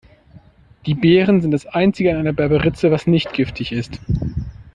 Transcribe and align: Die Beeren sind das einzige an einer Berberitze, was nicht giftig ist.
Die 0.87 0.95
Beeren 0.95 1.41
sind 1.41 1.51
das 1.51 1.67
einzige 1.67 2.09
an 2.09 2.17
einer 2.17 2.33
Berberitze, 2.33 2.89
was 2.89 3.05
nicht 3.05 3.33
giftig 3.33 3.71
ist. 3.71 3.99